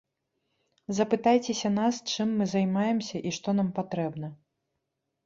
[0.99, 4.27] Запытайцеся нас, чым мы займаемся і што нам патрэбна.